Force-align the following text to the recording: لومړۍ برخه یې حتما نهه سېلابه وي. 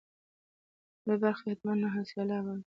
لومړۍ 1.05 1.17
برخه 1.23 1.43
یې 1.47 1.51
حتما 1.55 1.73
نهه 1.81 2.01
سېلابه 2.09 2.51
وي. 2.55 2.63